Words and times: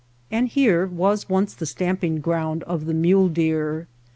And 0.31 0.47
here 0.47 0.87
was 0.87 1.29
once 1.29 1.53
the 1.53 1.67
stamping 1.67 2.21
ground 2.21 2.63
of 2.63 2.85
the 2.87 2.93
mule 2.95 3.29
deer. 3.29 3.87